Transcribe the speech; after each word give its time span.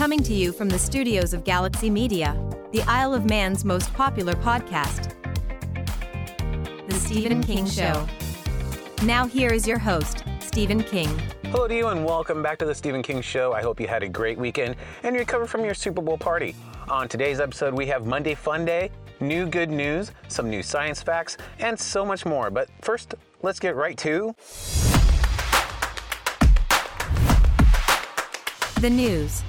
Coming 0.00 0.22
to 0.22 0.32
you 0.32 0.50
from 0.50 0.70
the 0.70 0.78
studios 0.78 1.34
of 1.34 1.44
Galaxy 1.44 1.90
Media, 1.90 2.34
the 2.72 2.80
Isle 2.84 3.12
of 3.12 3.28
Man's 3.28 3.66
most 3.66 3.92
popular 3.92 4.32
podcast, 4.32 5.12
The 6.88 6.94
Stephen 6.94 7.42
King 7.42 7.66
Show. 7.66 8.08
Now, 9.04 9.26
here 9.26 9.50
is 9.50 9.68
your 9.68 9.78
host, 9.78 10.24
Stephen 10.40 10.82
King. 10.82 11.10
Hello 11.48 11.68
to 11.68 11.76
you 11.76 11.88
and 11.88 12.02
welcome 12.02 12.42
back 12.42 12.56
to 12.60 12.64
the 12.64 12.74
Stephen 12.74 13.02
King 13.02 13.20
Show. 13.20 13.52
I 13.52 13.60
hope 13.60 13.78
you 13.78 13.86
had 13.86 14.02
a 14.02 14.08
great 14.08 14.38
weekend 14.38 14.76
and 15.02 15.14
you 15.14 15.20
recovered 15.20 15.48
from 15.50 15.66
your 15.66 15.74
Super 15.74 16.00
Bowl 16.00 16.16
party. 16.16 16.56
On 16.88 17.06
today's 17.06 17.38
episode, 17.38 17.74
we 17.74 17.84
have 17.88 18.06
Monday 18.06 18.34
Fun 18.34 18.64
Day, 18.64 18.90
new 19.20 19.44
good 19.44 19.68
news, 19.68 20.12
some 20.28 20.48
new 20.48 20.62
science 20.62 21.02
facts, 21.02 21.36
and 21.58 21.78
so 21.78 22.06
much 22.06 22.24
more. 22.24 22.48
But 22.48 22.70
first, 22.80 23.16
let's 23.42 23.60
get 23.60 23.76
right 23.76 23.98
to 23.98 24.34
The 28.80 28.88
news. 28.88 29.42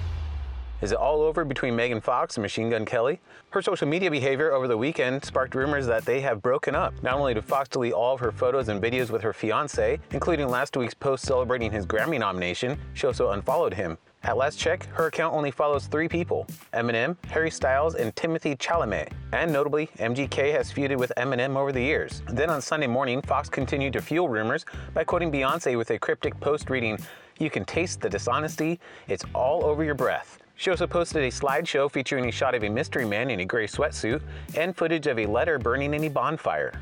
Is 0.81 0.91
it 0.91 0.97
all 0.97 1.21
over 1.21 1.45
between 1.45 1.75
Megan 1.75 2.01
Fox 2.01 2.37
and 2.37 2.41
Machine 2.41 2.71
Gun 2.71 2.85
Kelly? 2.85 3.19
Her 3.51 3.61
social 3.61 3.87
media 3.87 4.09
behavior 4.09 4.51
over 4.51 4.67
the 4.67 4.77
weekend 4.77 5.23
sparked 5.23 5.53
rumors 5.53 5.85
that 5.85 6.05
they 6.05 6.21
have 6.21 6.41
broken 6.41 6.73
up. 6.73 6.95
Not 7.03 7.13
only 7.13 7.35
did 7.35 7.45
Fox 7.45 7.69
delete 7.69 7.93
all 7.93 8.15
of 8.15 8.19
her 8.19 8.31
photos 8.31 8.67
and 8.67 8.81
videos 8.81 9.11
with 9.11 9.21
her 9.21 9.31
fiance, 9.31 9.99
including 10.09 10.47
last 10.47 10.75
week's 10.75 10.95
post 10.95 11.23
celebrating 11.23 11.71
his 11.71 11.85
Grammy 11.85 12.19
nomination, 12.19 12.79
she 12.95 13.05
also 13.05 13.29
unfollowed 13.29 13.75
him. 13.75 13.95
At 14.23 14.37
last 14.37 14.57
check, 14.57 14.85
her 14.93 15.05
account 15.05 15.35
only 15.35 15.51
follows 15.51 15.85
three 15.85 16.07
people 16.07 16.47
Eminem, 16.73 17.15
Harry 17.27 17.51
Styles, 17.51 17.93
and 17.93 18.15
Timothée 18.15 18.57
Chalamet. 18.57 19.11
And 19.33 19.53
notably, 19.53 19.87
MGK 19.99 20.51
has 20.51 20.71
feuded 20.71 20.97
with 20.97 21.13
Eminem 21.15 21.57
over 21.57 21.71
the 21.71 21.81
years. 21.81 22.23
Then 22.27 22.49
on 22.49 22.59
Sunday 22.59 22.87
morning, 22.87 23.21
Fox 23.21 23.49
continued 23.49 23.93
to 23.93 24.01
fuel 24.01 24.29
rumors 24.29 24.65
by 24.95 25.03
quoting 25.03 25.31
Beyonce 25.31 25.77
with 25.77 25.91
a 25.91 25.99
cryptic 25.99 26.39
post 26.39 26.71
reading, 26.71 26.97
You 27.37 27.51
can 27.51 27.65
taste 27.65 28.01
the 28.01 28.09
dishonesty, 28.09 28.79
it's 29.07 29.25
all 29.35 29.63
over 29.63 29.83
your 29.83 29.95
breath. 29.95 30.40
She 30.61 30.69
also 30.69 30.85
posted 30.85 31.23
a 31.23 31.29
slideshow 31.29 31.89
featuring 31.89 32.29
a 32.29 32.31
shot 32.31 32.53
of 32.53 32.63
a 32.63 32.69
mystery 32.69 33.03
man 33.03 33.31
in 33.31 33.39
a 33.39 33.45
gray 33.45 33.65
sweatsuit 33.65 34.21
and 34.55 34.77
footage 34.77 35.07
of 35.07 35.17
a 35.17 35.25
letter 35.25 35.57
burning 35.57 35.95
in 35.95 36.03
a 36.03 36.07
bonfire. 36.07 36.79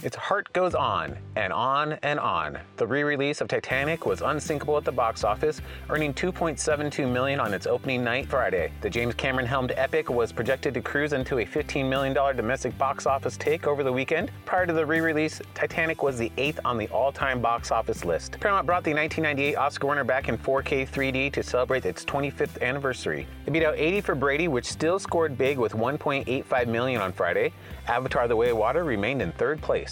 Its 0.00 0.14
heart 0.14 0.52
goes 0.52 0.76
on 0.76 1.18
and 1.34 1.52
on 1.52 1.94
and 2.04 2.20
on. 2.20 2.56
The 2.76 2.86
re-release 2.86 3.40
of 3.40 3.48
Titanic 3.48 4.06
was 4.06 4.22
unsinkable 4.22 4.76
at 4.76 4.84
the 4.84 4.92
box 4.92 5.24
office, 5.24 5.60
earning 5.90 6.14
2.72 6.14 7.10
million 7.12 7.40
on 7.40 7.52
its 7.52 7.66
opening 7.66 8.04
night 8.04 8.26
Friday. 8.26 8.70
The 8.80 8.90
James 8.90 9.14
Cameron 9.14 9.46
helmed 9.46 9.72
epic 9.76 10.08
was 10.08 10.30
projected 10.30 10.74
to 10.74 10.80
cruise 10.80 11.12
into 11.12 11.40
a 11.40 11.44
15 11.44 11.88
million 11.88 12.14
dollar 12.14 12.32
domestic 12.32 12.78
box 12.78 13.06
office 13.06 13.36
take 13.36 13.66
over 13.66 13.82
the 13.82 13.92
weekend. 13.92 14.30
Prior 14.46 14.66
to 14.66 14.72
the 14.72 14.86
re-release, 14.86 15.40
Titanic 15.54 16.00
was 16.00 16.16
the 16.16 16.30
eighth 16.36 16.60
on 16.64 16.78
the 16.78 16.86
all-time 16.88 17.40
box 17.40 17.72
office 17.72 18.04
list. 18.04 18.38
Paramount 18.38 18.66
brought 18.66 18.84
the 18.84 18.94
1998 18.94 19.56
Oscar 19.56 19.88
winner 19.88 20.04
back 20.04 20.28
in 20.28 20.38
4K 20.38 20.88
3D 20.88 21.32
to 21.32 21.42
celebrate 21.42 21.84
its 21.84 22.04
25th 22.04 22.62
anniversary. 22.62 23.26
It 23.46 23.52
beat 23.52 23.64
out 23.64 23.74
80 23.76 24.02
for 24.02 24.14
Brady, 24.14 24.46
which 24.46 24.66
still 24.66 25.00
scored 25.00 25.36
big 25.36 25.58
with 25.58 25.72
1.85 25.72 26.68
million 26.68 27.00
on 27.00 27.12
Friday. 27.12 27.52
Avatar: 27.88 28.28
The 28.28 28.36
Way 28.36 28.50
of 28.50 28.58
Water 28.58 28.84
remained 28.84 29.22
in 29.22 29.32
third 29.32 29.60
place. 29.62 29.87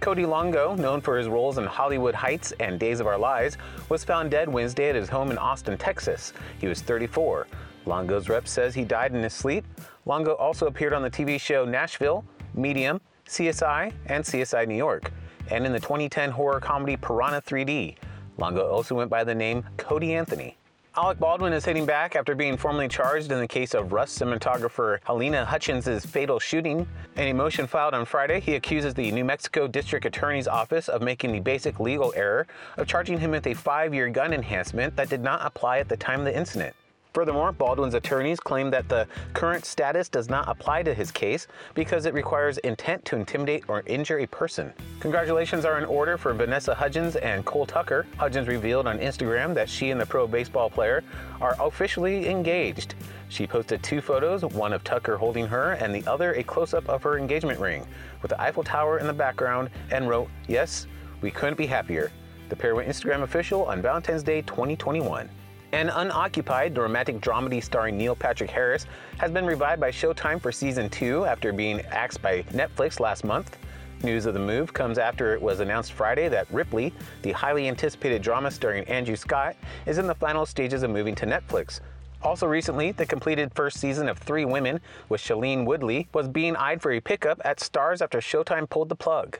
Cody 0.00 0.24
Longo, 0.24 0.74
known 0.76 1.02
for 1.02 1.18
his 1.18 1.28
roles 1.28 1.58
in 1.58 1.66
Hollywood 1.66 2.14
Heights 2.14 2.52
and 2.58 2.80
Days 2.80 3.00
of 3.00 3.06
Our 3.06 3.18
Lives, 3.18 3.58
was 3.90 4.02
found 4.02 4.30
dead 4.30 4.48
Wednesday 4.48 4.88
at 4.88 4.94
his 4.94 5.10
home 5.10 5.30
in 5.30 5.36
Austin, 5.36 5.76
Texas. 5.76 6.32
He 6.58 6.66
was 6.66 6.80
34. 6.80 7.46
Longo's 7.84 8.28
rep 8.30 8.48
says 8.48 8.74
he 8.74 8.84
died 8.84 9.14
in 9.14 9.22
his 9.22 9.34
sleep. 9.34 9.66
Longo 10.06 10.32
also 10.36 10.66
appeared 10.66 10.94
on 10.94 11.02
the 11.02 11.10
TV 11.10 11.38
show 11.38 11.66
Nashville, 11.66 12.24
Medium, 12.54 13.00
CSI, 13.26 13.92
and 14.06 14.24
CSI 14.24 14.66
New 14.66 14.76
York, 14.76 15.12
and 15.50 15.66
in 15.66 15.72
the 15.72 15.80
2010 15.80 16.30
horror 16.30 16.60
comedy 16.60 16.96
Piranha 16.96 17.42
3D. 17.42 17.96
Longo 18.38 18.70
also 18.70 18.94
went 18.94 19.10
by 19.10 19.22
the 19.22 19.34
name 19.34 19.64
Cody 19.76 20.14
Anthony. 20.14 20.56
Alec 20.96 21.20
Baldwin 21.20 21.52
is 21.52 21.64
hitting 21.64 21.86
back 21.86 22.16
after 22.16 22.34
being 22.34 22.56
formally 22.56 22.88
charged 22.88 23.30
in 23.30 23.38
the 23.38 23.46
case 23.46 23.74
of 23.74 23.92
Rust 23.92 24.20
cinematographer 24.20 24.98
Halyna 25.02 25.44
Hutchins' 25.44 26.04
fatal 26.04 26.40
shooting. 26.40 26.84
In 27.14 27.28
a 27.28 27.32
motion 27.32 27.68
filed 27.68 27.94
on 27.94 28.04
Friday, 28.04 28.40
he 28.40 28.56
accuses 28.56 28.92
the 28.92 29.12
New 29.12 29.24
Mexico 29.24 29.68
District 29.68 30.04
Attorney's 30.04 30.48
Office 30.48 30.88
of 30.88 31.00
making 31.00 31.30
the 31.30 31.38
basic 31.38 31.78
legal 31.78 32.12
error 32.16 32.48
of 32.76 32.88
charging 32.88 33.20
him 33.20 33.30
with 33.30 33.46
a 33.46 33.54
five 33.54 33.94
year 33.94 34.08
gun 34.08 34.32
enhancement 34.32 34.96
that 34.96 35.08
did 35.08 35.22
not 35.22 35.46
apply 35.46 35.78
at 35.78 35.88
the 35.88 35.96
time 35.96 36.18
of 36.18 36.26
the 36.26 36.36
incident. 36.36 36.74
Furthermore, 37.12 37.50
Baldwin's 37.50 37.94
attorneys 37.94 38.38
claim 38.38 38.70
that 38.70 38.88
the 38.88 39.06
current 39.32 39.64
status 39.64 40.08
does 40.08 40.28
not 40.28 40.48
apply 40.48 40.84
to 40.84 40.94
his 40.94 41.10
case 41.10 41.48
because 41.74 42.06
it 42.06 42.14
requires 42.14 42.58
intent 42.58 43.04
to 43.06 43.16
intimidate 43.16 43.64
or 43.66 43.82
injure 43.86 44.20
a 44.20 44.26
person. 44.26 44.72
Congratulations 45.00 45.64
are 45.64 45.78
in 45.78 45.84
order 45.84 46.16
for 46.16 46.32
Vanessa 46.32 46.72
Hudgens 46.72 47.16
and 47.16 47.44
Cole 47.44 47.66
Tucker. 47.66 48.06
Hudgens 48.16 48.46
revealed 48.46 48.86
on 48.86 48.98
Instagram 49.00 49.54
that 49.54 49.68
she 49.68 49.90
and 49.90 50.00
the 50.00 50.06
pro 50.06 50.28
baseball 50.28 50.70
player 50.70 51.02
are 51.40 51.56
officially 51.58 52.28
engaged. 52.28 52.94
She 53.28 53.46
posted 53.46 53.82
two 53.82 54.00
photos, 54.00 54.44
one 54.44 54.72
of 54.72 54.84
Tucker 54.84 55.16
holding 55.16 55.46
her 55.46 55.72
and 55.72 55.92
the 55.92 56.08
other 56.08 56.34
a 56.34 56.44
close 56.44 56.74
up 56.74 56.88
of 56.88 57.02
her 57.02 57.18
engagement 57.18 57.58
ring, 57.58 57.86
with 58.22 58.30
the 58.30 58.40
Eiffel 58.40 58.62
Tower 58.62 58.98
in 58.98 59.06
the 59.06 59.12
background, 59.12 59.70
and 59.90 60.08
wrote, 60.08 60.28
Yes, 60.46 60.86
we 61.22 61.30
couldn't 61.32 61.58
be 61.58 61.66
happier. 61.66 62.12
The 62.50 62.56
pair 62.56 62.74
went 62.74 62.88
Instagram 62.88 63.22
official 63.22 63.64
on 63.64 63.82
Valentine's 63.82 64.22
Day 64.22 64.42
2021. 64.42 65.28
And 65.72 65.90
Uncoupled, 65.90 66.76
romantic 66.76 67.20
dramedy 67.20 67.62
starring 67.62 67.96
Neil 67.96 68.16
Patrick 68.16 68.50
Harris, 68.50 68.86
has 69.18 69.30
been 69.30 69.46
revived 69.46 69.80
by 69.80 69.90
Showtime 69.90 70.40
for 70.40 70.50
season 70.50 70.90
two 70.90 71.24
after 71.24 71.52
being 71.52 71.80
axed 71.82 72.20
by 72.20 72.42
Netflix 72.44 72.98
last 72.98 73.24
month. 73.24 73.56
News 74.02 74.26
of 74.26 74.34
the 74.34 74.40
move 74.40 74.72
comes 74.72 74.98
after 74.98 75.34
it 75.34 75.40
was 75.40 75.60
announced 75.60 75.92
Friday 75.92 76.28
that 76.28 76.50
Ripley, 76.50 76.92
the 77.22 77.32
highly 77.32 77.68
anticipated 77.68 78.22
drama 78.22 78.50
starring 78.50 78.84
Andrew 78.84 79.14
Scott, 79.14 79.56
is 79.86 79.98
in 79.98 80.06
the 80.06 80.14
final 80.14 80.44
stages 80.44 80.82
of 80.82 80.90
moving 80.90 81.14
to 81.16 81.26
Netflix. 81.26 81.80
Also 82.22 82.46
recently, 82.46 82.92
the 82.92 83.06
completed 83.06 83.52
first 83.54 83.78
season 83.78 84.08
of 84.08 84.18
Three 84.18 84.44
Women 84.44 84.80
with 85.08 85.20
Shailene 85.20 85.64
Woodley 85.64 86.08
was 86.12 86.28
being 86.28 86.56
eyed 86.56 86.82
for 86.82 86.92
a 86.92 87.00
pickup 87.00 87.40
at 87.44 87.58
Starz 87.58 88.02
after 88.02 88.18
Showtime 88.18 88.68
pulled 88.68 88.88
the 88.88 88.96
plug. 88.96 89.38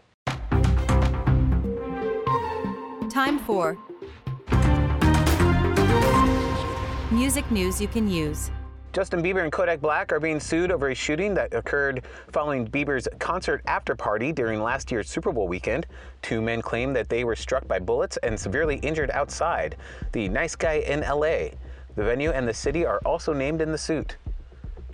Time 3.11 3.39
for 3.41 3.77
music 7.11 7.51
news 7.51 7.81
you 7.81 7.89
can 7.89 8.09
use. 8.09 8.51
Justin 8.93 9.23
Bieber 9.23 9.43
and 9.43 9.53
Kodak 9.53 9.81
Black 9.81 10.13
are 10.13 10.21
being 10.21 10.41
sued 10.41 10.71
over 10.71 10.89
a 10.89 10.95
shooting 10.95 11.35
that 11.35 11.53
occurred 11.55 12.05
following 12.33 12.67
Bieber's 12.67 13.09
concert 13.19 13.63
after 13.67 13.95
party 13.95 14.33
during 14.33 14.63
last 14.63 14.91
year's 14.91 15.09
Super 15.09 15.33
Bowl 15.33 15.49
weekend. 15.49 15.87
Two 16.23 16.41
men 16.41 16.63
claim 16.63 16.93
that 16.93 17.09
they 17.09 17.25
were 17.25 17.37
struck 17.37 17.67
by 17.69 17.79
bullets 17.79 18.17
and 18.19 18.39
severely 18.39 18.77
injured 18.79 19.11
outside 19.11 19.77
the 20.13 20.29
Nice 20.29 20.57
Guy 20.57 20.75
in 20.87 21.01
LA. 21.01 21.51
The 21.97 22.05
venue 22.05 22.31
and 22.31 22.47
the 22.47 22.55
city 22.55 22.87
are 22.87 23.01
also 23.05 23.33
named 23.33 23.61
in 23.61 23.73
the 23.73 23.79
suit. 23.79 24.17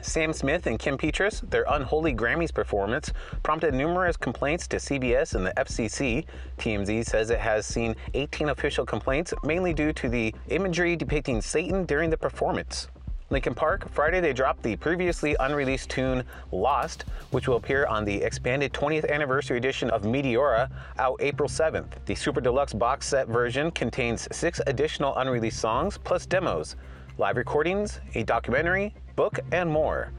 Sam 0.07 0.33
Smith 0.33 0.67
and 0.67 0.79
Kim 0.79 0.97
Petras, 0.97 1.49
their 1.51 1.65
unholy 1.69 2.15
Grammys 2.15 2.55
performance, 2.55 3.13
prompted 3.43 3.75
numerous 3.75 4.17
complaints 4.17 4.69
to 4.69 4.77
CBS 4.77 5.35
and 5.35 5.45
the 5.45 5.53
FCC. 5.57 6.25
TMZ 6.59 7.05
says 7.05 7.31
it 7.31 7.41
has 7.41 7.67
seen 7.67 7.97
18 8.15 8.51
official 8.51 8.87
complaints, 8.87 9.35
mainly 9.43 9.75
due 9.75 9.93
to 9.93 10.09
the 10.09 10.33
imagery 10.49 10.95
depicting 10.95 11.43
Satan 11.43 11.85
during 11.85 12.09
the 12.09 12.17
performance. 12.17 12.89
Linkin 13.31 13.55
Park, 13.55 13.91
Friday 13.91 14.21
they 14.21 14.33
dropped 14.33 14.63
the 14.63 14.77
previously 14.77 15.35
unreleased 15.41 15.91
tune 15.91 16.23
Lost, 16.53 17.07
which 17.33 17.49
will 17.49 17.57
appear 17.57 17.85
on 17.87 18.05
the 18.05 18.23
expanded 18.23 18.73
20th 18.73 19.11
anniversary 19.11 19.57
edition 19.57 19.91
of 19.91 20.03
Meteora 20.03 20.71
out 20.99 21.21
April 21.21 21.49
7th. 21.49 22.05
The 22.07 22.15
Super 22.15 22.41
Deluxe 22.41 22.73
box 22.73 23.09
set 23.09 23.27
version 23.27 23.73
contains 23.73 24.29
six 24.31 24.61
additional 24.69 25.17
unreleased 25.17 25.59
songs 25.59 25.99
plus 25.99 26.25
demos, 26.25 26.77
live 27.19 27.37
recordings, 27.37 27.99
a 28.15 28.23
documentary, 28.23 28.95
book, 29.17 29.41
and 29.53 29.71
more. 29.71 30.13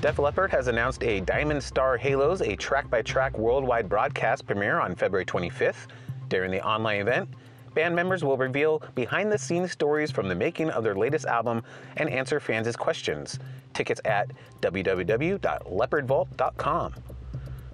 Def 0.00 0.18
Leppard 0.18 0.50
has 0.50 0.66
announced 0.66 1.04
a 1.04 1.20
Diamond 1.20 1.62
Star 1.62 1.96
Halos, 1.96 2.40
a 2.40 2.56
track 2.56 2.90
by 2.90 3.02
track 3.02 3.38
worldwide 3.38 3.88
broadcast 3.88 4.46
premiere 4.46 4.80
on 4.80 4.96
February 4.96 5.24
25th. 5.24 5.86
During 6.28 6.50
the 6.50 6.66
online 6.66 7.02
event, 7.02 7.28
band 7.74 7.94
members 7.94 8.24
will 8.24 8.36
reveal 8.36 8.82
behind 8.96 9.30
the 9.30 9.38
scenes 9.38 9.70
stories 9.70 10.10
from 10.10 10.28
the 10.28 10.34
making 10.34 10.70
of 10.70 10.82
their 10.82 10.96
latest 10.96 11.26
album 11.26 11.62
and 11.98 12.10
answer 12.10 12.40
fans' 12.40 12.74
questions. 12.74 13.38
Tickets 13.74 14.00
at 14.04 14.32
www.leopardvault.com. 14.60 16.94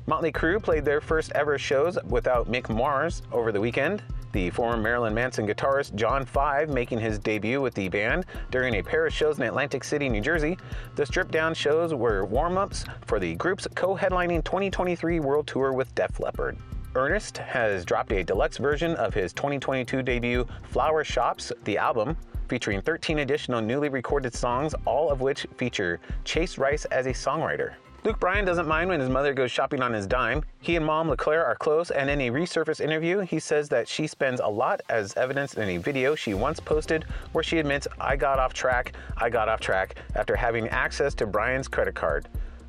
Motley 0.07 0.33
Crue 0.33 0.63
played 0.63 0.85
their 0.85 1.01
first 1.01 1.33
ever 1.33 1.57
shows 1.59 1.99
without 2.05 2.51
Mick 2.51 2.69
Mars 2.69 3.23
over 3.33 3.51
the 3.53 3.61
weekend. 3.61 4.03
The 4.33 4.51
former 4.51 4.77
Marilyn 4.77 5.15
Manson 5.15 5.47
guitarist 5.47 5.95
John 5.95 6.27
Five 6.27 6.69
making 6.69 7.01
his 7.01 7.19
debut 7.19 7.63
with 7.63 7.75
the 7.75 7.89
band 7.89 8.27
during 8.51 8.75
a 8.75 8.83
pair 8.83 9.07
of 9.07 9.13
shows 9.13 9.39
in 9.39 9.45
Atlantic 9.45 9.83
City, 9.83 10.09
New 10.09 10.21
Jersey. 10.21 10.59
The 10.97 11.07
stripped 11.07 11.31
down 11.31 11.55
shows 11.55 11.95
were 11.95 12.27
warm 12.27 12.59
ups 12.59 12.85
for 13.07 13.19
the 13.19 13.35
group's 13.37 13.67
co 13.75 13.97
headlining 13.97 14.45
2023 14.45 15.21
World 15.21 15.47
Tour 15.47 15.73
with 15.73 15.95
Def 15.95 16.21
Leppard. 16.21 16.59
Ernest 16.95 17.39
has 17.39 17.85
dropped 17.85 18.13
a 18.13 18.23
deluxe 18.23 18.59
version 18.59 18.95
of 18.97 19.15
his 19.15 19.33
2022 19.33 20.03
debut 20.03 20.47
Flower 20.65 21.05
Shops, 21.05 21.53
the 21.65 21.79
album, 21.79 22.17
featuring 22.49 22.81
13 22.83 23.21
additional 23.21 23.61
newly 23.61 23.89
recorded 23.89 24.35
songs, 24.35 24.75
all 24.85 25.11
of 25.11 25.21
which 25.21 25.47
feature 25.57 26.01
Chase 26.25 26.59
Rice 26.59 26.85
as 26.87 27.07
a 27.07 27.13
songwriter. 27.13 27.75
Luke 28.05 28.21
Bryan 28.21 28.45
doesn't 28.45 28.69
mind 28.69 28.89
when 28.89 29.01
his 29.01 29.09
mother 29.09 29.35
goes 29.35 29.51
shopping 29.51 29.83
on 29.83 29.93
his 29.93 30.07
dime. 30.07 30.45
He 30.61 30.77
and 30.77 30.87
mom 30.87 31.09
LeClaire 31.09 31.45
are 31.45 31.57
close, 31.57 31.91
and 31.91 32.09
in 32.09 32.21
a 32.21 32.31
resurfaced 32.31 32.81
interview, 32.81 33.19
he 33.19 33.41
says 33.41 33.69
that 33.71 33.89
she 33.89 34.07
spends 34.07 34.41
a 34.41 34.47
lot, 34.47 34.81
as 34.89 35.17
evidenced 35.17 35.59
in 35.59 35.69
a 35.69 35.79
video 35.79 36.15
she 36.15 36.33
once 36.33 36.61
posted 36.61 37.05
where 37.33 37.43
she 37.43 37.59
admits, 37.59 37.89
I 38.01 38.15
got 38.15 38.39
off 38.39 38.55
track, 38.55 38.93
I 39.17 39.29
got 39.29 39.49
off 39.49 39.59
track 39.59 39.97
after 40.15 40.37
having 40.37 40.69
access 40.69 41.13
to 41.15 41.27
Bryan's 41.27 41.67
credit 41.67 41.97
card. 41.97 42.29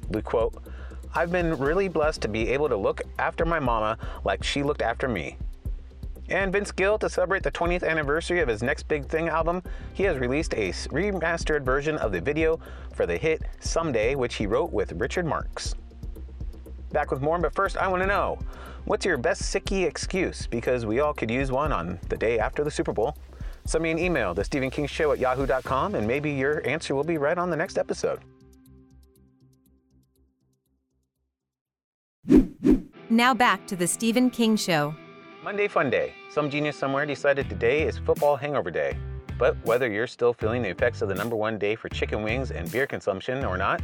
Luke 0.10 0.26
quote, 0.26 0.64
I've 1.14 1.32
been 1.32 1.56
really 1.60 1.90
blessed 1.90 2.22
to 2.22 2.28
be 2.28 2.50
able 2.50 2.68
to 2.68 2.76
look 2.76 3.02
after 3.20 3.46
my 3.46 3.60
mama 3.60 4.00
like 4.26 4.44
she 4.44 4.64
looked 4.64 4.82
after 4.82 5.08
me. 5.08 5.38
And 6.30 6.52
Vince 6.54 6.72
Gill, 6.72 7.00
to 7.00 7.10
celebrate 7.10 7.42
the 7.42 7.52
20th 7.52 7.84
anniversary 7.84 8.40
of 8.40 8.48
his 8.48 8.62
Next 8.62 8.88
Big 8.88 9.08
Thing 9.08 9.30
album, 9.30 9.64
he 9.94 10.04
has 10.04 10.18
released 10.20 10.54
a 10.54 10.70
remastered 10.70 11.64
version 11.64 11.98
of 11.98 12.12
the 12.12 12.22
video 12.22 12.60
for 12.94 13.08
the 13.08 13.18
hit 13.18 13.42
Someday, 13.60 14.14
which 14.14 14.36
he 14.36 14.46
wrote 14.46 14.72
with 14.72 14.92
Richard 14.94 15.26
Marx. 15.26 15.74
Back 16.92 17.10
with 17.12 17.22
more, 17.22 17.40
but 17.40 17.54
first 17.54 17.78
I 17.78 17.88
want 17.88 18.04
to 18.04 18.08
know 18.08 18.38
what's 18.86 19.06
your 19.06 19.18
best 19.18 19.42
sicky 19.42 19.86
excuse? 19.86 20.46
Because 20.46 20.86
we 20.86 21.00
all 21.00 21.14
could 21.14 21.32
use 21.32 21.52
one 21.52 21.72
on 21.72 22.00
the 22.10 22.18
day 22.18 22.38
after 22.38 22.64
the 22.64 22.72
Super 22.72 22.94
Bowl. 22.94 23.16
Send 23.66 23.84
me 23.84 23.92
an 23.92 24.00
email 24.00 24.34
to 24.36 24.42
StephenKingShow 24.42 25.14
at 25.14 25.20
yahoo.com 25.20 25.96
and 25.96 26.08
maybe 26.08 26.32
your 26.32 26.66
answer 26.68 26.96
will 26.96 27.04
be 27.04 27.18
right 27.18 27.38
on 27.38 27.50
the 27.50 27.58
next 27.58 27.78
episode. 27.78 28.20
Now 33.12 33.34
back 33.34 33.66
to 33.68 33.76
the 33.76 33.88
Stephen 33.88 34.30
King 34.30 34.56
Show. 34.56 34.96
Monday 35.50 35.68
Fun 35.68 35.90
Day. 35.90 36.14
Some 36.30 36.48
genius 36.48 36.78
somewhere 36.78 37.08
decided 37.08 37.50
today 37.50 37.82
is 37.82 37.98
football 37.98 38.36
hangover 38.36 38.70
day. 38.70 38.96
But 39.40 39.58
whether 39.66 39.90
you're 39.90 40.06
still 40.06 40.32
feeling 40.32 40.62
the 40.62 40.70
effects 40.70 41.02
of 41.02 41.10
the 41.10 41.16
number 41.16 41.36
one 41.36 41.58
day 41.58 41.76
for 41.76 41.90
chicken 41.90 42.22
wings 42.22 42.52
and 42.52 42.72
beer 42.72 42.86
consumption 42.86 43.44
or 43.44 43.58
not, 43.58 43.82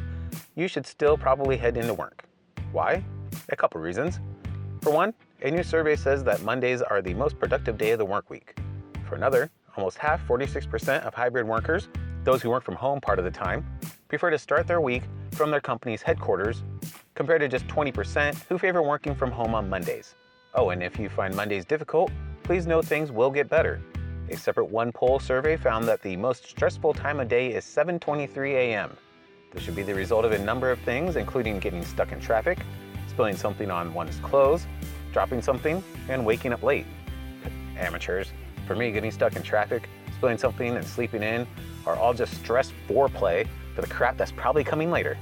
you 0.53 0.67
should 0.67 0.85
still 0.85 1.17
probably 1.17 1.57
head 1.57 1.75
into 1.75 1.95
work. 1.95 2.25
Why? 2.71 3.03
A 3.49 3.55
couple 3.55 3.81
reasons. 3.81 4.19
For 4.83 4.91
one, 4.91 5.11
a 5.41 5.49
new 5.49 5.63
survey 5.63 5.95
says 5.95 6.23
that 6.25 6.43
Mondays 6.43 6.83
are 6.83 7.01
the 7.01 7.15
most 7.15 7.39
productive 7.39 7.79
day 7.79 7.89
of 7.89 7.97
the 7.97 8.05
work 8.05 8.29
week. 8.29 8.55
For 9.09 9.15
another, 9.15 9.49
almost 9.75 9.97
half, 9.97 10.23
46% 10.27 11.01
of 11.01 11.15
hybrid 11.15 11.47
workers, 11.47 11.89
those 12.25 12.43
who 12.43 12.51
work 12.51 12.63
from 12.63 12.75
home 12.75 13.01
part 13.01 13.17
of 13.17 13.25
the 13.25 13.31
time, 13.31 13.65
prefer 14.07 14.29
to 14.29 14.37
start 14.37 14.67
their 14.67 14.81
week 14.81 15.01
from 15.31 15.49
their 15.49 15.61
company's 15.61 16.03
headquarters, 16.03 16.63
compared 17.15 17.41
to 17.41 17.47
just 17.47 17.65
20% 17.65 18.35
who 18.49 18.59
favor 18.59 18.83
working 18.83 19.15
from 19.15 19.31
home 19.31 19.55
on 19.55 19.67
Mondays. 19.67 20.13
Oh, 20.57 20.69
and 20.69 20.81
if 20.81 20.97
you 20.97 21.09
find 21.09 21.35
Mondays 21.35 21.65
difficult, 21.65 22.11
please 22.43 22.65
know 22.65 22.81
things 22.81 23.11
will 23.11 23.29
get 23.29 23.49
better. 23.49 23.81
A 24.29 24.37
separate 24.37 24.71
OnePoll 24.71 25.21
survey 25.21 25.57
found 25.57 25.85
that 25.89 26.01
the 26.01 26.15
most 26.15 26.47
stressful 26.49 26.93
time 26.93 27.19
of 27.19 27.27
day 27.27 27.53
is 27.53 27.65
7:23 27.65 28.53
a.m. 28.53 28.95
This 29.51 29.63
should 29.63 29.75
be 29.75 29.83
the 29.83 29.93
result 29.93 30.23
of 30.23 30.31
a 30.31 30.39
number 30.39 30.71
of 30.71 30.79
things, 30.79 31.17
including 31.17 31.59
getting 31.59 31.83
stuck 31.83 32.13
in 32.13 32.21
traffic, 32.21 32.59
spilling 33.09 33.35
something 33.35 33.69
on 33.69 33.93
one's 33.93 34.15
clothes, 34.19 34.65
dropping 35.11 35.41
something, 35.41 35.83
and 36.07 36.25
waking 36.25 36.53
up 36.53 36.63
late. 36.63 36.85
Amateurs. 37.77 38.31
For 38.65 38.77
me, 38.77 38.91
getting 38.91 39.11
stuck 39.11 39.35
in 39.35 39.43
traffic, 39.43 39.89
spilling 40.15 40.37
something, 40.37 40.77
and 40.77 40.87
sleeping 40.87 41.21
in 41.21 41.45
are 41.85 41.97
all 41.97 42.13
just 42.13 42.33
stress 42.35 42.71
foreplay 42.87 43.45
for 43.75 43.81
the 43.81 43.87
crap 43.87 44.15
that's 44.15 44.31
probably 44.31 44.63
coming 44.63 44.89
later. 44.89 45.17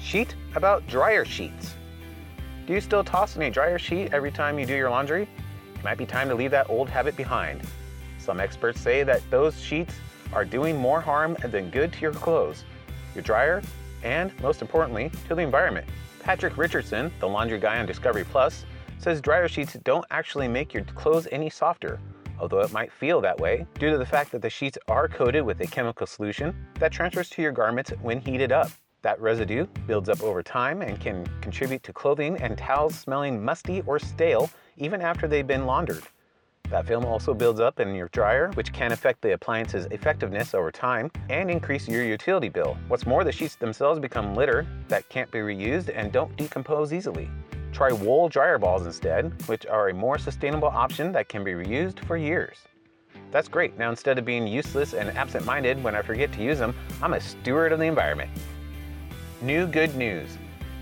Sheet 0.00 0.34
about 0.56 0.84
dryer 0.88 1.24
sheets. 1.24 1.75
Do 2.66 2.72
you 2.72 2.80
still 2.80 3.04
toss 3.04 3.36
in 3.36 3.42
a 3.42 3.50
dryer 3.50 3.78
sheet 3.78 4.12
every 4.12 4.32
time 4.32 4.58
you 4.58 4.66
do 4.66 4.74
your 4.74 4.90
laundry? 4.90 5.28
It 5.76 5.84
might 5.84 5.98
be 5.98 6.04
time 6.04 6.28
to 6.28 6.34
leave 6.34 6.50
that 6.50 6.68
old 6.68 6.88
habit 6.88 7.16
behind. 7.16 7.62
Some 8.18 8.40
experts 8.40 8.80
say 8.80 9.04
that 9.04 9.22
those 9.30 9.60
sheets 9.60 9.94
are 10.32 10.44
doing 10.44 10.76
more 10.76 11.00
harm 11.00 11.36
than 11.44 11.70
good 11.70 11.92
to 11.92 12.00
your 12.00 12.12
clothes, 12.12 12.64
your 13.14 13.22
dryer, 13.22 13.62
and 14.02 14.32
most 14.40 14.62
importantly, 14.62 15.12
to 15.28 15.36
the 15.36 15.42
environment. 15.42 15.86
Patrick 16.18 16.56
Richardson, 16.56 17.12
the 17.20 17.28
laundry 17.28 17.60
guy 17.60 17.78
on 17.78 17.86
Discovery 17.86 18.24
Plus, 18.24 18.64
says 18.98 19.20
dryer 19.20 19.46
sheets 19.46 19.74
don't 19.84 20.04
actually 20.10 20.48
make 20.48 20.74
your 20.74 20.82
clothes 20.82 21.28
any 21.30 21.48
softer, 21.48 22.00
although 22.40 22.62
it 22.62 22.72
might 22.72 22.90
feel 22.90 23.20
that 23.20 23.38
way 23.38 23.64
due 23.78 23.92
to 23.92 23.98
the 23.98 24.04
fact 24.04 24.32
that 24.32 24.42
the 24.42 24.50
sheets 24.50 24.76
are 24.88 25.06
coated 25.06 25.44
with 25.44 25.60
a 25.60 25.66
chemical 25.68 26.04
solution 26.04 26.52
that 26.80 26.90
transfers 26.90 27.30
to 27.30 27.42
your 27.42 27.52
garments 27.52 27.92
when 28.02 28.20
heated 28.20 28.50
up. 28.50 28.72
That 29.06 29.20
residue 29.20 29.66
builds 29.86 30.08
up 30.08 30.20
over 30.24 30.42
time 30.42 30.82
and 30.82 31.00
can 31.00 31.24
contribute 31.40 31.84
to 31.84 31.92
clothing 31.92 32.36
and 32.38 32.58
towels 32.58 32.96
smelling 32.96 33.40
musty 33.40 33.80
or 33.86 34.00
stale 34.00 34.50
even 34.78 35.00
after 35.00 35.28
they've 35.28 35.46
been 35.46 35.64
laundered. 35.64 36.02
That 36.70 36.88
film 36.88 37.04
also 37.04 37.32
builds 37.32 37.60
up 37.60 37.78
in 37.78 37.94
your 37.94 38.08
dryer, 38.08 38.50
which 38.54 38.72
can 38.72 38.90
affect 38.90 39.22
the 39.22 39.34
appliance's 39.34 39.86
effectiveness 39.92 40.54
over 40.54 40.72
time 40.72 41.12
and 41.30 41.52
increase 41.52 41.86
your 41.86 42.02
utility 42.02 42.48
bill. 42.48 42.76
What's 42.88 43.06
more, 43.06 43.22
the 43.22 43.30
sheets 43.30 43.54
themselves 43.54 44.00
become 44.00 44.34
litter 44.34 44.66
that 44.88 45.08
can't 45.08 45.30
be 45.30 45.38
reused 45.38 45.88
and 45.94 46.10
don't 46.10 46.36
decompose 46.36 46.92
easily. 46.92 47.30
Try 47.72 47.92
wool 47.92 48.28
dryer 48.28 48.58
balls 48.58 48.86
instead, 48.86 49.40
which 49.46 49.66
are 49.66 49.90
a 49.90 49.94
more 49.94 50.18
sustainable 50.18 50.66
option 50.66 51.12
that 51.12 51.28
can 51.28 51.44
be 51.44 51.52
reused 51.52 52.04
for 52.06 52.16
years. 52.16 52.58
That's 53.30 53.46
great. 53.46 53.78
Now, 53.78 53.88
instead 53.90 54.18
of 54.18 54.24
being 54.24 54.48
useless 54.48 54.94
and 54.94 55.16
absent 55.16 55.44
minded 55.44 55.80
when 55.84 55.94
I 55.94 56.02
forget 56.02 56.32
to 56.32 56.42
use 56.42 56.58
them, 56.58 56.74
I'm 57.00 57.14
a 57.14 57.20
steward 57.20 57.70
of 57.70 57.78
the 57.78 57.84
environment. 57.84 58.32
New 59.42 59.66
good 59.66 59.94
news. 59.96 60.38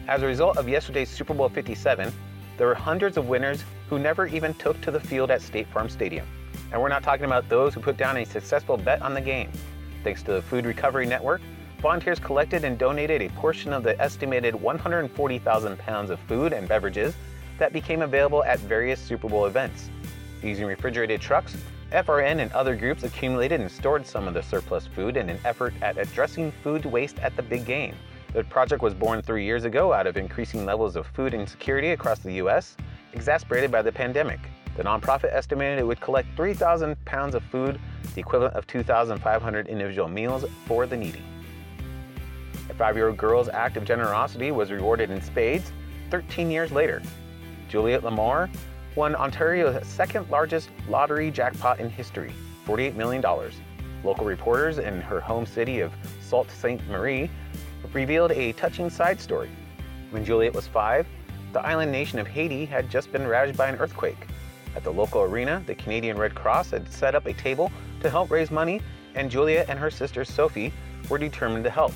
As 0.06 0.22
a 0.22 0.26
result 0.26 0.58
of 0.58 0.68
yesterday's 0.68 1.10
Super 1.10 1.34
Bowl 1.34 1.48
57, 1.48 2.12
there 2.56 2.68
were 2.68 2.74
hundreds 2.74 3.16
of 3.16 3.26
winners 3.26 3.64
who 3.88 3.98
never 3.98 4.28
even 4.28 4.54
took 4.54 4.80
to 4.82 4.92
the 4.92 5.00
field 5.00 5.32
at 5.32 5.42
State 5.42 5.66
Farm 5.66 5.88
Stadium. 5.88 6.24
And 6.70 6.80
we're 6.80 6.88
not 6.88 7.02
talking 7.02 7.24
about 7.24 7.48
those 7.48 7.74
who 7.74 7.80
put 7.80 7.96
down 7.96 8.16
a 8.16 8.24
successful 8.24 8.76
bet 8.76 9.02
on 9.02 9.12
the 9.12 9.20
game. 9.20 9.50
Thanks 10.04 10.22
to 10.22 10.34
the 10.34 10.42
Food 10.42 10.66
Recovery 10.66 11.04
Network, 11.04 11.40
volunteers 11.82 12.20
collected 12.20 12.62
and 12.62 12.78
donated 12.78 13.22
a 13.22 13.28
portion 13.30 13.72
of 13.72 13.82
the 13.82 14.00
estimated 14.00 14.54
140,000 14.54 15.76
pounds 15.80 16.10
of 16.10 16.20
food 16.20 16.52
and 16.52 16.68
beverages 16.68 17.12
that 17.58 17.72
became 17.72 18.02
available 18.02 18.44
at 18.44 18.60
various 18.60 19.00
Super 19.00 19.28
Bowl 19.28 19.46
events. 19.46 19.90
Using 20.44 20.66
refrigerated 20.66 21.20
trucks, 21.20 21.56
FRN 21.90 22.38
and 22.38 22.52
other 22.52 22.76
groups 22.76 23.02
accumulated 23.02 23.60
and 23.60 23.70
stored 23.70 24.06
some 24.06 24.28
of 24.28 24.34
the 24.34 24.42
surplus 24.44 24.86
food 24.86 25.16
in 25.16 25.28
an 25.28 25.40
effort 25.44 25.74
at 25.82 25.98
addressing 25.98 26.52
food 26.62 26.84
waste 26.84 27.18
at 27.18 27.34
the 27.34 27.42
big 27.42 27.66
game. 27.66 27.96
The 28.34 28.42
project 28.42 28.82
was 28.82 28.94
born 28.94 29.22
three 29.22 29.44
years 29.44 29.64
ago 29.64 29.92
out 29.92 30.08
of 30.08 30.16
increasing 30.16 30.66
levels 30.66 30.96
of 30.96 31.06
food 31.06 31.34
insecurity 31.34 31.90
across 31.90 32.18
the 32.18 32.32
U.S., 32.32 32.76
exacerbated 33.12 33.70
by 33.70 33.80
the 33.80 33.92
pandemic. 33.92 34.40
The 34.76 34.82
nonprofit 34.82 35.32
estimated 35.32 35.78
it 35.78 35.86
would 35.86 36.00
collect 36.00 36.26
3,000 36.34 36.96
pounds 37.04 37.36
of 37.36 37.44
food, 37.44 37.78
the 38.16 38.20
equivalent 38.20 38.54
of 38.54 38.66
2,500 38.66 39.68
individual 39.68 40.08
meals 40.08 40.44
for 40.66 40.84
the 40.84 40.96
needy. 40.96 41.22
A 42.68 42.74
five 42.74 42.96
year 42.96 43.06
old 43.06 43.16
girl's 43.16 43.48
act 43.48 43.76
of 43.76 43.84
generosity 43.84 44.50
was 44.50 44.72
rewarded 44.72 45.10
in 45.12 45.22
spades 45.22 45.70
13 46.10 46.50
years 46.50 46.72
later. 46.72 47.02
Juliette 47.68 48.02
Lamour 48.02 48.50
won 48.96 49.14
Ontario's 49.14 49.86
second 49.86 50.28
largest 50.28 50.70
lottery 50.88 51.30
jackpot 51.30 51.78
in 51.78 51.88
history 51.88 52.32
$48 52.66 52.96
million. 52.96 53.22
Local 54.02 54.24
reporters 54.24 54.78
in 54.78 55.00
her 55.02 55.20
home 55.20 55.46
city 55.46 55.78
of 55.78 55.92
Sault 56.20 56.50
Ste. 56.50 56.84
Marie 56.88 57.30
revealed 57.94 58.32
a 58.32 58.52
touching 58.52 58.90
side 58.90 59.20
story. 59.20 59.50
When 60.10 60.24
Juliette 60.24 60.54
was 60.54 60.66
five, 60.66 61.06
the 61.52 61.64
island 61.64 61.92
nation 61.92 62.18
of 62.18 62.26
Haiti 62.26 62.64
had 62.64 62.90
just 62.90 63.12
been 63.12 63.26
ravaged 63.26 63.56
by 63.56 63.68
an 63.68 63.76
earthquake. 63.76 64.26
At 64.76 64.82
the 64.82 64.92
local 64.92 65.22
arena, 65.22 65.62
the 65.66 65.74
Canadian 65.74 66.18
Red 66.18 66.34
Cross 66.34 66.72
had 66.72 66.90
set 66.92 67.14
up 67.14 67.26
a 67.26 67.32
table 67.32 67.70
to 68.00 68.10
help 68.10 68.30
raise 68.30 68.50
money, 68.50 68.80
and 69.14 69.30
Juliette 69.30 69.70
and 69.70 69.78
her 69.78 69.90
sister 69.90 70.24
Sophie 70.24 70.72
were 71.08 71.18
determined 71.18 71.64
to 71.64 71.70
help. 71.70 71.92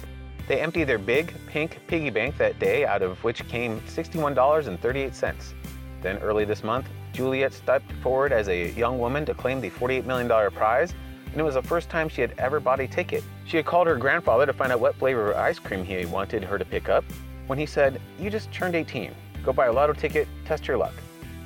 They 0.47 0.61
emptied 0.61 0.85
their 0.85 0.99
big, 0.99 1.35
pink 1.47 1.81
piggy 1.88 2.11
bank 2.11 2.38
that 2.38 2.59
day, 2.59 2.87
out 2.87 3.02
of 3.02 3.23
which 3.25 3.47
came 3.49 3.81
$61.38. 3.83 5.52
Then, 6.00 6.19
early 6.19 6.45
this 6.45 6.62
month, 6.62 6.88
Juliet 7.12 7.52
stepped 7.52 7.90
forward 7.95 8.33
as 8.33 8.49
a 8.49 8.71
young 8.71 8.99
woman 8.99 9.26
to 9.26 9.35
claim 9.35 9.61
the 9.61 9.71
$48 9.71 10.07
million 10.07 10.50
prize 10.52 10.95
and 11.38 11.45
it 11.45 11.45
was 11.45 11.54
the 11.54 11.62
first 11.62 11.88
time 11.88 12.09
she 12.09 12.21
had 12.21 12.35
ever 12.38 12.59
bought 12.59 12.80
a 12.80 12.88
ticket. 12.88 13.23
She 13.45 13.59
had 13.59 13.64
called 13.64 13.87
her 13.87 13.95
grandfather 13.95 14.45
to 14.45 14.52
find 14.52 14.73
out 14.73 14.80
what 14.80 14.97
flavor 14.97 15.30
of 15.30 15.37
ice 15.37 15.61
cream 15.61 15.85
he 15.85 16.04
wanted 16.04 16.42
her 16.42 16.59
to 16.59 16.64
pick 16.64 16.88
up 16.88 17.04
when 17.47 17.57
he 17.57 17.64
said, 17.64 18.00
You 18.18 18.28
just 18.28 18.50
turned 18.50 18.75
18. 18.75 19.14
Go 19.45 19.52
buy 19.52 19.66
a 19.66 19.73
lotto 19.73 19.92
ticket, 19.92 20.26
test 20.45 20.66
your 20.66 20.76
luck. 20.76 20.95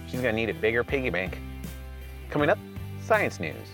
She's 0.06 0.22
gonna 0.22 0.32
need 0.32 0.48
a 0.48 0.54
bigger 0.54 0.82
piggy 0.82 1.10
bank. 1.10 1.38
Coming 2.30 2.48
up, 2.48 2.58
science 3.02 3.38
news. 3.38 3.68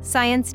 Science 0.00 0.54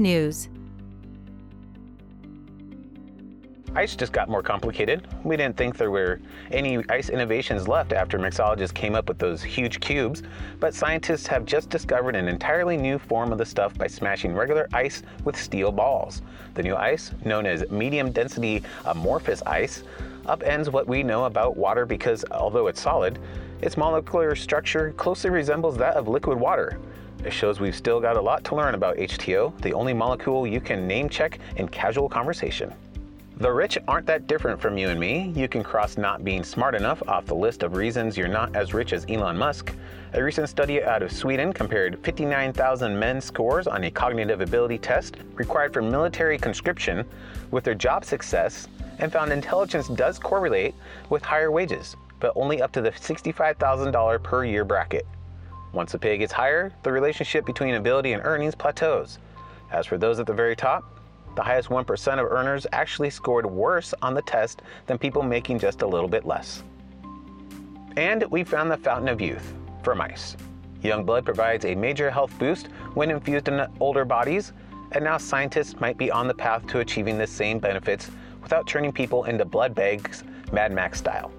news. 0.00 0.48
Ice 3.74 3.94
just 3.94 4.12
got 4.12 4.28
more 4.28 4.42
complicated. 4.42 5.06
We 5.24 5.36
didn't 5.36 5.56
think 5.56 5.76
there 5.76 5.90
were 5.90 6.20
any 6.50 6.82
ice 6.88 7.10
innovations 7.10 7.68
left 7.68 7.92
after 7.92 8.18
mixologists 8.18 8.74
came 8.74 8.94
up 8.94 9.08
with 9.08 9.18
those 9.18 9.42
huge 9.42 9.80
cubes, 9.80 10.22
but 10.58 10.74
scientists 10.74 11.26
have 11.26 11.44
just 11.44 11.70
discovered 11.70 12.16
an 12.16 12.28
entirely 12.28 12.76
new 12.76 12.98
form 12.98 13.32
of 13.32 13.38
the 13.38 13.46
stuff 13.46 13.76
by 13.76 13.86
smashing 13.86 14.34
regular 14.34 14.68
ice 14.72 15.02
with 15.24 15.36
steel 15.36 15.70
balls. 15.70 16.22
The 16.54 16.62
new 16.62 16.76
ice, 16.76 17.12
known 17.24 17.46
as 17.46 17.68
medium 17.70 18.10
density 18.10 18.62
amorphous 18.86 19.42
ice, 19.42 19.84
upends 20.24 20.72
what 20.72 20.86
we 20.86 21.02
know 21.02 21.24
about 21.24 21.56
water 21.56 21.86
because 21.86 22.24
although 22.30 22.66
it's 22.66 22.80
solid, 22.80 23.18
Its 23.60 23.76
molecular 23.76 24.36
structure 24.36 24.92
closely 24.96 25.30
resembles 25.30 25.76
that 25.76 25.94
of 25.96 26.06
liquid 26.06 26.38
water. 26.38 26.78
It 27.24 27.32
shows 27.32 27.58
we've 27.58 27.74
still 27.74 28.00
got 28.00 28.16
a 28.16 28.20
lot 28.20 28.44
to 28.44 28.54
learn 28.54 28.76
about 28.76 28.96
H2O, 28.96 29.60
the 29.62 29.74
only 29.74 29.92
molecule 29.92 30.46
you 30.46 30.60
can 30.60 30.86
name 30.86 31.08
check 31.08 31.40
in 31.56 31.66
casual 31.66 32.08
conversation. 32.08 32.72
The 33.40 33.52
rich 33.52 33.78
aren't 33.86 34.06
that 34.06 34.26
different 34.26 34.60
from 34.60 34.76
you 34.76 34.88
and 34.88 34.98
me. 34.98 35.32
You 35.36 35.46
can 35.46 35.62
cross 35.62 35.96
not 35.96 36.24
being 36.24 36.42
smart 36.42 36.74
enough 36.74 37.00
off 37.06 37.24
the 37.26 37.36
list 37.36 37.62
of 37.62 37.76
reasons 37.76 38.16
you're 38.16 38.26
not 38.26 38.56
as 38.56 38.74
rich 38.74 38.92
as 38.92 39.06
Elon 39.08 39.38
Musk. 39.38 39.72
A 40.14 40.20
recent 40.24 40.48
study 40.48 40.82
out 40.82 41.04
of 41.04 41.12
Sweden 41.12 41.52
compared 41.52 42.00
59,000 42.00 42.98
men's 42.98 43.24
scores 43.24 43.68
on 43.68 43.84
a 43.84 43.92
cognitive 43.92 44.40
ability 44.40 44.78
test 44.78 45.18
required 45.34 45.72
for 45.72 45.82
military 45.82 46.36
conscription 46.36 47.04
with 47.52 47.62
their 47.62 47.76
job 47.76 48.04
success 48.04 48.66
and 48.98 49.12
found 49.12 49.32
intelligence 49.32 49.86
does 49.86 50.18
correlate 50.18 50.74
with 51.08 51.22
higher 51.22 51.52
wages, 51.52 51.94
but 52.18 52.32
only 52.34 52.60
up 52.60 52.72
to 52.72 52.80
the 52.80 52.90
$65,000 52.90 54.20
per 54.20 54.44
year 54.44 54.64
bracket. 54.64 55.06
Once 55.72 55.92
the 55.92 55.98
pay 55.98 56.18
gets 56.18 56.32
higher, 56.32 56.72
the 56.82 56.90
relationship 56.90 57.46
between 57.46 57.76
ability 57.76 58.14
and 58.14 58.24
earnings 58.24 58.56
plateaus. 58.56 59.20
As 59.70 59.86
for 59.86 59.96
those 59.96 60.18
at 60.18 60.26
the 60.26 60.34
very 60.34 60.56
top, 60.56 60.97
the 61.34 61.42
highest 61.42 61.68
1% 61.68 62.12
of 62.18 62.30
earners 62.30 62.66
actually 62.72 63.10
scored 63.10 63.46
worse 63.46 63.94
on 64.02 64.14
the 64.14 64.22
test 64.22 64.62
than 64.86 64.98
people 64.98 65.22
making 65.22 65.58
just 65.58 65.82
a 65.82 65.86
little 65.86 66.08
bit 66.08 66.26
less. 66.26 66.62
And 67.96 68.24
we 68.30 68.44
found 68.44 68.70
the 68.70 68.76
fountain 68.76 69.08
of 69.08 69.20
youth 69.20 69.54
for 69.82 69.94
mice. 69.94 70.36
Young 70.82 71.04
blood 71.04 71.24
provides 71.24 71.64
a 71.64 71.74
major 71.74 72.10
health 72.10 72.32
boost 72.38 72.68
when 72.94 73.10
infused 73.10 73.48
in 73.48 73.66
older 73.80 74.04
bodies, 74.04 74.52
and 74.92 75.04
now 75.04 75.18
scientists 75.18 75.80
might 75.80 75.98
be 75.98 76.10
on 76.10 76.28
the 76.28 76.34
path 76.34 76.66
to 76.68 76.80
achieving 76.80 77.18
the 77.18 77.26
same 77.26 77.58
benefits 77.58 78.10
without 78.42 78.66
turning 78.66 78.92
people 78.92 79.24
into 79.24 79.44
blood 79.44 79.74
bags, 79.74 80.24
Mad 80.52 80.72
Max 80.72 80.98
style. 80.98 81.32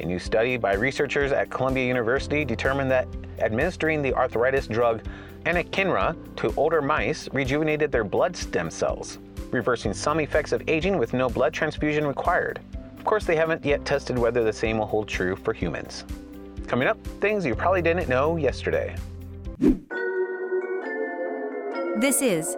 A 0.00 0.04
new 0.04 0.18
study 0.18 0.56
by 0.56 0.74
researchers 0.74 1.30
at 1.30 1.50
Columbia 1.50 1.86
University 1.86 2.44
determined 2.44 2.90
that 2.90 3.06
administering 3.38 4.02
the 4.02 4.12
arthritis 4.14 4.66
drug 4.66 5.02
anakinra 5.44 6.16
to 6.36 6.52
older 6.56 6.82
mice 6.82 7.28
rejuvenated 7.32 7.92
their 7.92 8.04
blood 8.04 8.36
stem 8.36 8.70
cells, 8.70 9.18
reversing 9.50 9.94
some 9.94 10.20
effects 10.20 10.52
of 10.52 10.62
aging 10.68 10.98
with 10.98 11.12
no 11.12 11.28
blood 11.28 11.52
transfusion 11.52 12.06
required. 12.06 12.60
Of 12.98 13.04
course, 13.04 13.24
they 13.24 13.36
haven't 13.36 13.64
yet 13.64 13.84
tested 13.84 14.18
whether 14.18 14.42
the 14.42 14.52
same 14.52 14.78
will 14.78 14.86
hold 14.86 15.08
true 15.08 15.36
for 15.36 15.52
humans. 15.52 16.04
Coming 16.66 16.88
up, 16.88 16.98
things 17.20 17.44
you 17.44 17.54
probably 17.54 17.82
didn't 17.82 18.08
know 18.08 18.36
yesterday. 18.36 18.96
This 21.98 22.22
is 22.22 22.56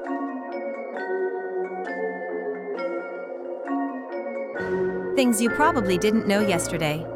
Things 5.16 5.40
You 5.40 5.50
Probably 5.50 5.98
Didn't 5.98 6.28
Know 6.28 6.40
Yesterday. 6.40 7.06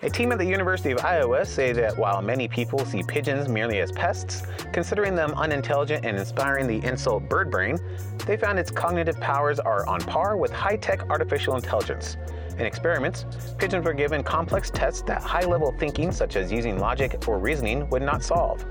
A 0.00 0.08
team 0.08 0.30
at 0.30 0.38
the 0.38 0.44
University 0.44 0.92
of 0.92 1.04
Iowa 1.04 1.44
say 1.44 1.72
that 1.72 1.98
while 1.98 2.22
many 2.22 2.46
people 2.46 2.84
see 2.84 3.02
pigeons 3.02 3.48
merely 3.48 3.80
as 3.80 3.90
pests, 3.90 4.44
considering 4.72 5.16
them 5.16 5.32
unintelligent 5.34 6.04
and 6.04 6.16
inspiring 6.16 6.68
the 6.68 6.86
insult 6.86 7.28
bird 7.28 7.50
brain, 7.50 7.76
they 8.24 8.36
found 8.36 8.60
its 8.60 8.70
cognitive 8.70 9.18
powers 9.18 9.58
are 9.58 9.84
on 9.88 10.00
par 10.00 10.36
with 10.36 10.52
high 10.52 10.76
tech 10.76 11.10
artificial 11.10 11.56
intelligence. 11.56 12.16
In 12.58 12.64
experiments, 12.64 13.26
pigeons 13.58 13.84
were 13.84 13.92
given 13.92 14.22
complex 14.22 14.70
tests 14.70 15.02
that 15.02 15.20
high 15.20 15.44
level 15.44 15.74
thinking, 15.80 16.12
such 16.12 16.36
as 16.36 16.52
using 16.52 16.78
logic 16.78 17.26
or 17.26 17.40
reasoning, 17.40 17.90
would 17.90 18.02
not 18.02 18.22
solve. 18.22 18.64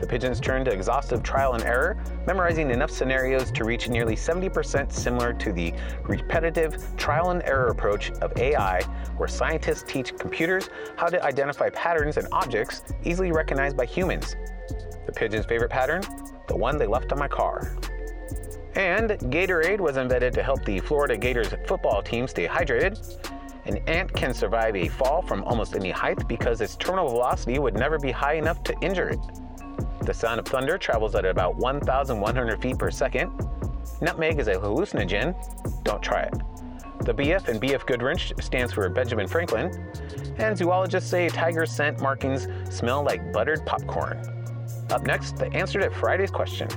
The 0.00 0.08
pigeons 0.08 0.40
turned 0.40 0.64
to 0.64 0.72
exhaustive 0.72 1.22
trial 1.22 1.52
and 1.52 1.62
error, 1.62 1.96
memorizing 2.26 2.70
enough 2.70 2.90
scenarios 2.90 3.50
to 3.52 3.64
reach 3.64 3.88
nearly 3.88 4.16
70% 4.16 4.92
similar 4.92 5.32
to 5.34 5.52
the 5.52 5.72
repetitive 6.04 6.76
trial 6.96 7.30
and 7.30 7.42
error 7.44 7.68
approach 7.68 8.10
of 8.22 8.36
AI, 8.36 8.82
where 9.16 9.28
scientists 9.28 9.84
teach 9.86 10.16
computers 10.16 10.68
how 10.96 11.06
to 11.06 11.22
identify 11.24 11.68
patterns 11.70 12.16
in 12.16 12.26
objects 12.32 12.82
easily 13.04 13.32
recognized 13.32 13.76
by 13.76 13.86
humans. 13.86 14.36
The 15.06 15.12
pigeon's 15.12 15.46
favorite 15.46 15.70
pattern? 15.70 16.02
The 16.48 16.56
one 16.56 16.78
they 16.78 16.86
left 16.86 17.12
on 17.12 17.18
my 17.18 17.28
car. 17.28 17.76
And 18.74 19.10
Gatorade 19.10 19.80
was 19.80 19.96
invented 19.96 20.32
to 20.34 20.42
help 20.42 20.64
the 20.64 20.80
Florida 20.80 21.16
Gators 21.16 21.54
football 21.66 22.02
team 22.02 22.26
stay 22.26 22.46
hydrated. 22.46 22.98
An 23.66 23.78
ant 23.88 24.12
can 24.12 24.34
survive 24.34 24.76
a 24.76 24.88
fall 24.88 25.22
from 25.22 25.44
almost 25.44 25.74
any 25.74 25.90
height 25.90 26.26
because 26.28 26.60
its 26.60 26.76
terminal 26.76 27.08
velocity 27.08 27.58
would 27.58 27.74
never 27.74 27.98
be 27.98 28.10
high 28.10 28.34
enough 28.34 28.62
to 28.64 28.74
injure 28.80 29.10
it. 29.10 29.20
The 30.04 30.12
sound 30.12 30.38
of 30.38 30.44
thunder 30.46 30.76
travels 30.76 31.14
at 31.14 31.24
about 31.24 31.56
1,100 31.56 32.60
feet 32.60 32.78
per 32.78 32.90
second. 32.90 33.32
Nutmeg 34.02 34.38
is 34.38 34.48
a 34.48 34.54
hallucinogen. 34.54 35.34
Don't 35.82 36.02
try 36.02 36.24
it. 36.24 36.34
The 37.00 37.14
BF 37.14 37.48
in 37.48 37.58
BF 37.58 37.86
Goodrich 37.86 38.34
stands 38.38 38.74
for 38.74 38.86
Benjamin 38.90 39.26
Franklin. 39.26 39.92
And 40.36 40.58
zoologists 40.58 41.08
say 41.08 41.30
tiger 41.30 41.64
scent 41.64 42.00
markings 42.00 42.48
smell 42.68 43.02
like 43.02 43.32
buttered 43.32 43.64
popcorn. 43.64 44.18
Up 44.90 45.06
next, 45.06 45.36
the 45.36 45.50
answer 45.54 45.80
to 45.80 45.88
Friday's 45.90 46.30
question. 46.30 46.68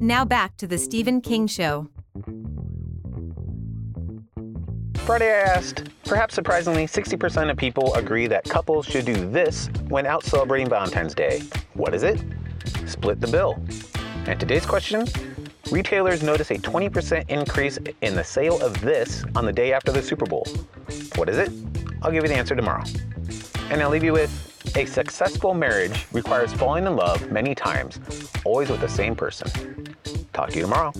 Now 0.00 0.24
back 0.24 0.56
to 0.58 0.68
the 0.68 0.78
Stephen 0.78 1.20
King 1.20 1.48
Show. 1.48 1.88
Friday 5.04 5.28
I 5.28 5.40
asked, 5.40 5.82
perhaps 6.04 6.34
surprisingly, 6.34 6.86
60% 6.86 7.50
of 7.50 7.58
people 7.58 7.92
agree 7.92 8.26
that 8.26 8.44
couples 8.44 8.86
should 8.86 9.04
do 9.04 9.28
this 9.30 9.68
when 9.88 10.06
out 10.06 10.24
celebrating 10.24 10.66
Valentine's 10.66 11.14
Day. 11.14 11.42
What 11.74 11.94
is 11.94 12.02
it? 12.02 12.24
Split 12.86 13.20
the 13.20 13.26
bill. 13.26 13.62
And 14.26 14.40
today's 14.40 14.64
question 14.64 15.06
retailers 15.70 16.22
notice 16.22 16.50
a 16.52 16.54
20% 16.54 17.28
increase 17.28 17.78
in 18.00 18.16
the 18.16 18.24
sale 18.24 18.58
of 18.62 18.80
this 18.80 19.26
on 19.36 19.44
the 19.44 19.52
day 19.52 19.74
after 19.74 19.92
the 19.92 20.02
Super 20.02 20.24
Bowl. 20.24 20.46
What 21.16 21.28
is 21.28 21.36
it? 21.36 21.50
I'll 22.00 22.10
give 22.10 22.22
you 22.22 22.28
the 22.30 22.36
answer 22.36 22.56
tomorrow. 22.56 22.84
And 23.68 23.82
I'll 23.82 23.90
leave 23.90 24.04
you 24.04 24.14
with 24.14 24.72
a 24.74 24.86
successful 24.86 25.52
marriage 25.52 26.06
requires 26.12 26.54
falling 26.54 26.86
in 26.86 26.96
love 26.96 27.30
many 27.30 27.54
times, 27.54 28.00
always 28.46 28.70
with 28.70 28.80
the 28.80 28.88
same 28.88 29.14
person. 29.14 29.86
Talk 30.32 30.48
to 30.48 30.56
you 30.56 30.62
tomorrow. 30.62 30.94